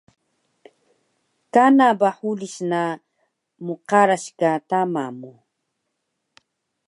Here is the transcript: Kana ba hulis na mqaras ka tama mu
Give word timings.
Kana 1.53 1.87
ba 1.99 2.09
hulis 2.17 2.55
na 2.71 2.81
mqaras 3.65 4.25
ka 4.39 4.51
tama 4.69 5.03
mu 5.19 5.31